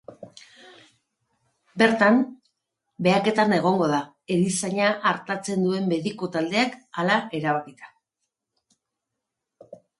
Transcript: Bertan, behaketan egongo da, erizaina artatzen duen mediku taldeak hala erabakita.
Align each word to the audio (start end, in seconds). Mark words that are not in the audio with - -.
Bertan, 1.81 2.17
behaketan 3.09 3.53
egongo 3.59 3.91
da, 3.93 4.01
erizaina 4.37 4.89
artatzen 5.13 5.69
duen 5.69 5.87
mediku 5.95 6.33
taldeak 6.39 6.77
hala 7.03 7.23
erabakita. 7.43 7.95